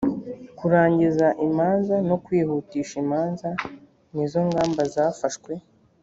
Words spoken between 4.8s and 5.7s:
zafashwe